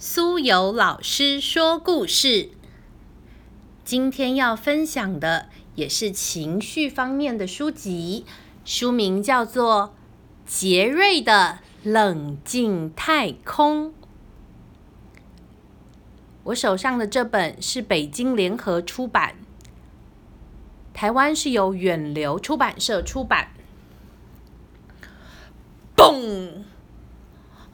[0.00, 2.50] 苏有老师说故事。
[3.84, 8.24] 今天要分享的也是情绪方面的书籍，
[8.64, 9.96] 书名叫做
[10.48, 13.88] 《杰瑞的冷静太空》。
[16.44, 19.34] 我手上的这本是北京联合出版，
[20.94, 23.48] 台湾是由远流出版社出版。
[25.96, 26.62] 嘣！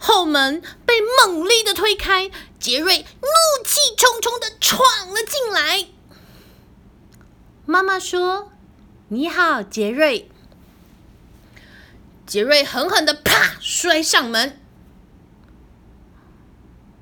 [0.07, 2.31] 后门被猛力的推开，
[2.61, 5.87] 杰瑞怒气冲冲的闯了进来。
[7.65, 8.53] 妈妈说
[9.09, 10.31] ：“你好，杰瑞。”
[12.27, 14.61] 杰瑞狠狠的啪摔上门。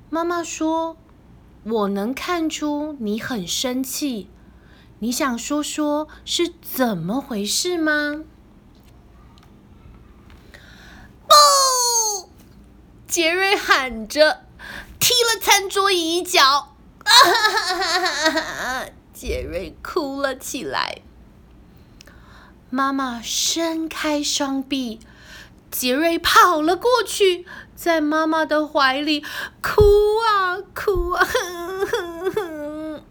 [0.09, 0.95] 妈妈说
[1.65, 4.29] ：“我能看出你很生气，
[4.99, 8.23] 你想说说是怎么回事吗？”
[13.13, 14.41] 杰瑞喊着，
[14.99, 16.75] 踢了餐桌椅一脚，
[19.13, 21.03] 杰瑞哭了起来。
[22.71, 24.99] 妈妈伸开双臂，
[25.69, 29.23] 杰瑞跑了过去，在妈妈的怀里
[29.61, 29.83] 哭
[30.27, 31.27] 啊哭啊。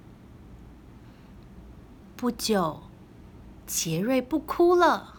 [2.17, 2.83] 不久，
[3.69, 5.19] 杰瑞不哭了，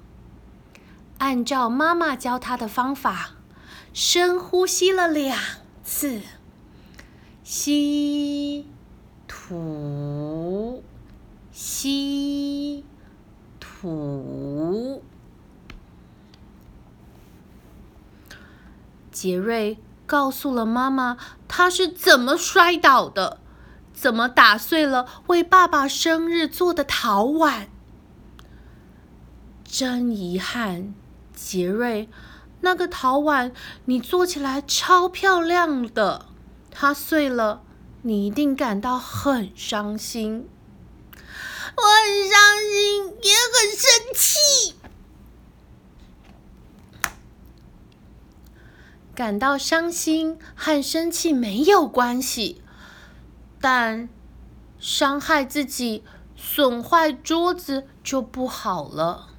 [1.20, 3.36] 按照妈妈教他的方法。
[3.94, 5.40] 深呼吸了两
[5.84, 6.22] 次，
[7.44, 8.68] 吸
[9.28, 10.84] 吐，
[11.52, 12.84] 吸
[13.60, 15.04] 吐。
[19.12, 23.40] 杰瑞告诉了妈妈他是怎么摔倒的，
[23.94, 27.70] 怎么打碎了为爸爸生日做的陶碗。
[29.64, 30.96] 真遗憾，
[31.36, 32.10] 杰瑞。
[32.66, 33.52] 那个陶碗，
[33.86, 36.28] 你做起来超漂亮的，
[36.72, 37.62] 它碎了，
[38.04, 40.48] 你一定感到很伤心。
[41.12, 42.40] 我很伤
[42.72, 44.76] 心，也很生气。
[49.14, 52.62] 感到伤心和生气没有关系，
[53.60, 54.08] 但
[54.80, 56.06] 伤害自己、
[56.38, 59.33] 损坏桌子就不好了。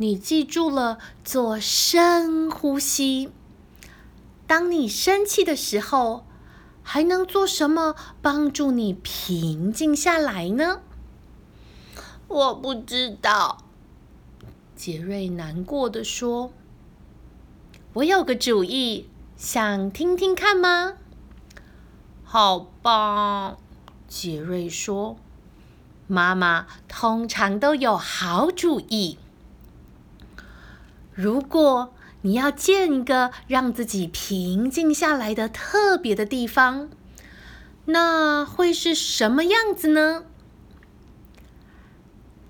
[0.00, 3.30] 你记住了，做深呼吸。
[4.46, 6.24] 当你生气的时候，
[6.82, 10.80] 还能做什么帮助你平静下来呢？
[12.28, 13.58] 我不知道。
[14.74, 16.50] 杰瑞难过的说
[17.92, 19.06] ：“我有个主意，
[19.36, 20.94] 想听听看吗？”
[22.24, 23.58] 好吧，
[24.08, 25.18] 杰瑞说
[26.08, 29.18] ：“妈妈通常都有好主意。”
[31.20, 31.92] 如果
[32.22, 36.88] 你要建一个让自己平静下来的特别的地方，
[37.84, 40.24] 那会是什么样子呢？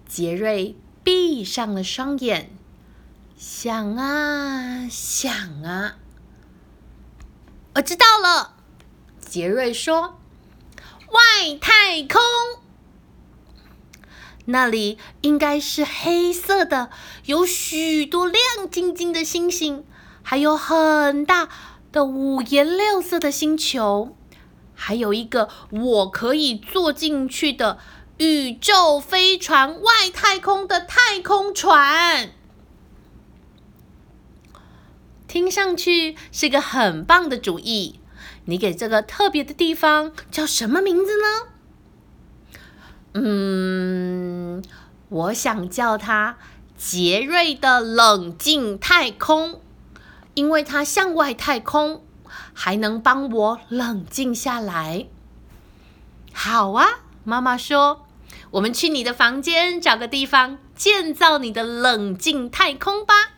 [0.07, 2.51] 杰瑞闭上了双眼，
[3.37, 5.33] 想啊想
[5.65, 5.97] 啊，
[7.75, 8.55] 我知道了。
[9.19, 10.17] 杰瑞说
[11.11, 12.21] ：“外太空。”
[14.51, 16.91] 那里应该是黑色的，
[17.25, 19.85] 有许多亮晶晶的星星，
[20.23, 21.49] 还有很大
[21.93, 24.17] 的五颜六色的星球，
[24.75, 27.79] 还有一个我可以坐进去的
[28.19, 32.31] 宇宙飞船——外太空的太空船。
[35.27, 38.01] 听上去是个很棒的主意。
[38.47, 41.60] 你给这个特别的地方叫什么名字呢？
[43.13, 44.63] 嗯，
[45.09, 46.37] 我想叫它
[46.77, 49.61] 杰瑞的冷静太空，
[50.35, 52.05] 因为它向外太空，
[52.55, 55.07] 还能帮我冷静下来。
[56.33, 58.07] 好啊，妈妈说，
[58.53, 63.33] 我们去你的房间找个地方建造你的冷静太空吧。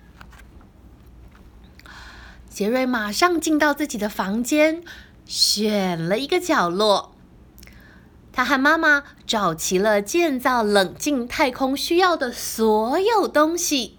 [2.50, 4.84] 杰瑞马上进到自己的房间，
[5.24, 7.11] 选了一个角落。
[8.32, 13.98] 他和妈妈找齐了建造冷静太空需要的所有东西，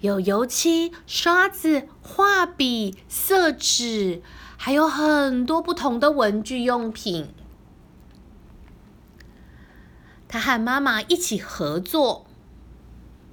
[0.00, 4.22] 有油漆、刷子、画笔、色纸，
[4.56, 7.34] 还有很多不同的文具用品。
[10.28, 12.26] 他和妈妈一起合作，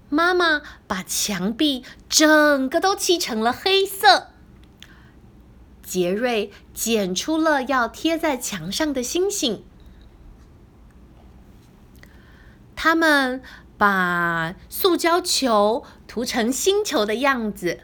[0.10, 4.30] 妈妈把墙壁整个都漆成了黑色。
[5.83, 9.63] 杰瑞剪出了要贴在墙上的星星。
[12.75, 13.42] 他们
[13.77, 17.81] 把塑胶球涂成星球的样子，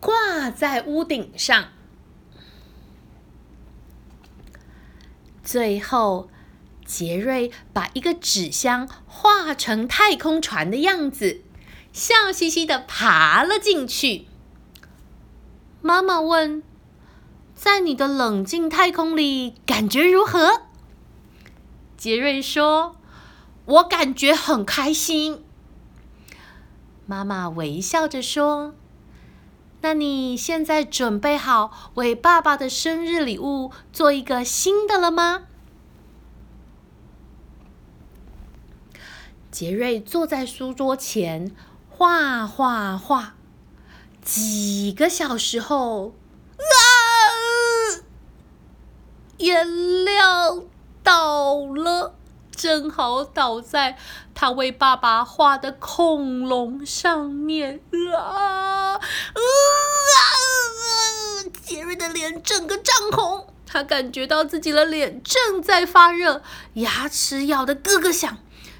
[0.00, 1.66] 挂在屋顶上。
[5.42, 6.28] 最后，
[6.84, 11.42] 杰瑞把一个纸箱画成太空船的样子，
[11.92, 14.26] 笑嘻嘻的爬了进去。
[15.80, 16.62] 妈妈问
[17.54, 20.62] ：“在你的冷静太空里，感觉如何？”
[21.96, 22.96] 杰瑞说
[23.68, 25.44] ：“我感觉很开心。”
[27.06, 28.74] 妈妈微笑着说
[29.80, 35.44] ：“那你现在准备好为爸爸的生日礼物做一个新的了吗？”
[39.50, 41.54] 杰瑞坐在书桌前
[41.88, 43.34] 画画画，
[44.22, 46.12] 几个小时后，
[46.58, 48.04] 啊！
[49.38, 50.62] 颜料
[51.02, 52.17] 倒了，
[52.58, 53.96] 正好倒在
[54.34, 57.80] 他为爸爸画的恐龙上面。
[58.16, 58.94] 啊！
[58.94, 59.00] 啊！
[61.62, 66.42] 杰瑞的脸整个涨红，他感觉到自己的脸正在发热，
[66.74, 68.38] 牙齿咬得咯咯响。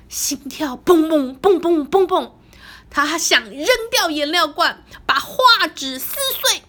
[0.08, 2.32] 心跳蹦蹦蹦蹦蹦蹦，
[2.90, 6.62] 他想扔掉颜料罐，把画纸撕碎。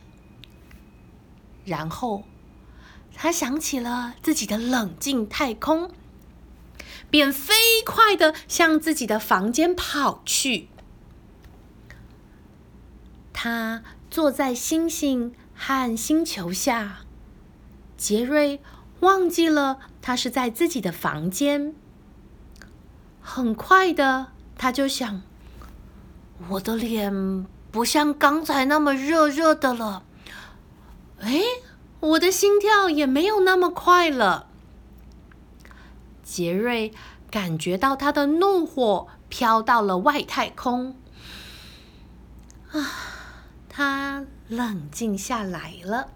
[1.66, 2.24] 然后，
[3.16, 5.92] 他想起了自己的冷静太空，
[7.10, 7.54] 便飞
[7.86, 10.70] 快的向自己的房间跑去。
[13.34, 17.00] 他坐在星星和星球下，
[17.98, 18.62] 杰瑞
[19.00, 21.74] 忘记了他是在自己的房间。
[23.22, 24.28] 很快的，
[24.58, 25.22] 他就想：
[26.50, 30.04] 我的脸不像刚才那么热热的了。
[31.22, 31.42] 哎，
[32.02, 34.49] 我的心跳也没有那么快了。
[36.32, 36.94] 杰瑞
[37.32, 40.96] 感觉到他的怒火飘到了外太空。
[42.72, 42.92] 啊，
[43.68, 46.10] 他冷静下来了。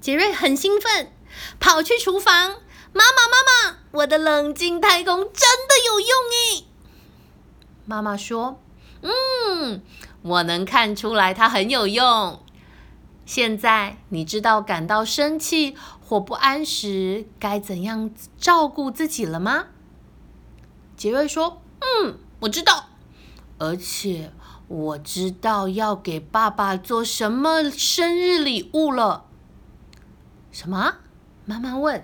[0.00, 1.12] 杰瑞很兴奋，
[1.60, 2.56] 跑去厨房。
[2.92, 5.32] 妈妈，妈妈，我的冷静太空真
[5.68, 6.66] 的有用诶！
[7.84, 8.58] 妈妈说
[9.02, 9.82] ：“嗯，
[10.22, 12.42] 我能看出来它很有用。
[13.26, 15.76] 现在你知道感到生气
[16.08, 19.66] 或不安时该怎样照顾自己了吗？”
[20.96, 22.86] 杰瑞说：“嗯，我知道，
[23.58, 24.32] 而且
[24.68, 29.26] 我知道要给爸爸做什么生日礼物了。”
[30.50, 30.94] 什么？
[31.44, 32.02] 妈妈问。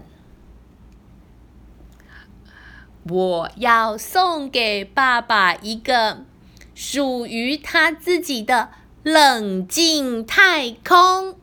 [3.10, 6.24] 我要送给爸爸一个
[6.74, 8.70] 属于他自己的
[9.02, 11.38] 冷静太空。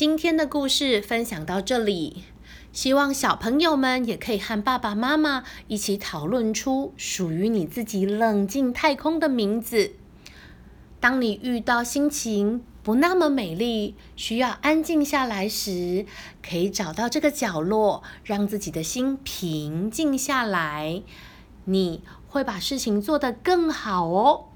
[0.00, 2.24] 今天的故事分享到这里，
[2.72, 9.92] 希望小朋友们也可以和爸爸妈妈一起讨论出属于你自己冷静太空的名字。
[11.00, 16.06] 当你遇到心情，不那么美丽，需要安静下来时，
[16.42, 21.02] 可以找到这个角落，让自己的心平静下来。
[21.66, 24.46] 你会把事情做得更好哦。